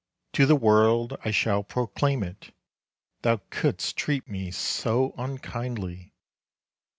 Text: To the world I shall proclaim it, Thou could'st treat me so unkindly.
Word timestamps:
To 0.33 0.47
the 0.47 0.55
world 0.55 1.15
I 1.23 1.29
shall 1.29 1.61
proclaim 1.61 2.23
it, 2.23 2.55
Thou 3.21 3.39
could'st 3.51 3.95
treat 3.95 4.27
me 4.27 4.49
so 4.49 5.13
unkindly. 5.15 6.15